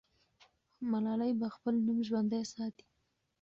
ملالۍ 0.91 1.31
به 1.39 1.47
خپل 1.55 1.73
نوم 1.85 1.99
ژوندی 2.07 2.43
ساتي. 2.53 2.85